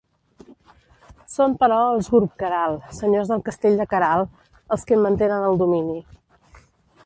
[1.33, 4.35] Són però els Gurb-Queralt, senyors del castell de Queralt,
[4.77, 6.01] els qui en mantenen el domini.